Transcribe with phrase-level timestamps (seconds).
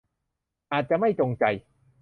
[0.71, 1.43] อาจจะไม่จงใจ